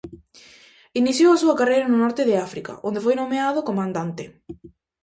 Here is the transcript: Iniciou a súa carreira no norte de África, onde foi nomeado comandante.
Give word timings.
Iniciou 1.01 1.29
a 1.33 1.41
súa 1.43 1.57
carreira 1.59 1.89
no 1.89 2.01
norte 2.03 2.23
de 2.29 2.35
África, 2.47 2.73
onde 2.87 3.03
foi 3.05 3.15
nomeado 3.17 3.67
comandante. 3.69 4.23